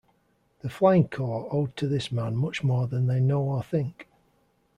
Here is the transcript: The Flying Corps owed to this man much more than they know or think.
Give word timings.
The 0.61 0.69
Flying 0.71 1.09
Corps 1.09 1.47
owed 1.53 1.75
to 1.77 1.87
this 1.87 2.11
man 2.11 2.35
much 2.35 2.63
more 2.63 2.87
than 2.87 3.05
they 3.05 3.19
know 3.19 3.43
or 3.43 3.61
think. 3.61 4.07